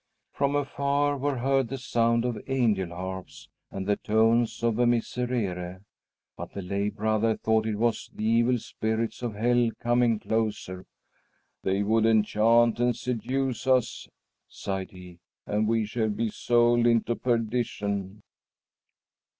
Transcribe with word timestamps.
From 0.31 0.55
afar 0.55 1.15
were 1.15 1.37
heard 1.37 1.67
the 1.67 1.77
sound 1.77 2.25
of 2.25 2.41
angel 2.47 2.87
harps 2.89 3.49
and 3.69 3.85
the 3.85 3.97
tones 3.97 4.63
of 4.63 4.79
a 4.79 4.87
Miserere. 4.87 5.83
But 6.35 6.53
the 6.53 6.63
lay 6.63 6.89
brother 6.89 7.37
thought 7.37 7.67
it 7.67 7.75
was 7.75 8.09
the 8.11 8.25
evil 8.25 8.57
spirits 8.57 9.21
of 9.21 9.35
hell 9.35 9.69
coming 9.79 10.17
closer. 10.17 10.87
"They 11.61 11.83
would 11.83 12.07
enchant 12.07 12.79
and 12.79 12.95
seduce 12.95 13.67
us," 13.67 14.07
sighed 14.49 14.89
he, 14.89 15.19
"and 15.45 15.67
we 15.67 15.85
shall 15.85 16.09
be 16.09 16.29
sold 16.31 16.87
into 16.87 17.15
perdition." 17.15 18.23